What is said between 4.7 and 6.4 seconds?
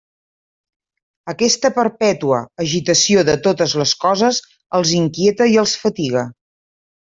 els inquieta i els fatiga.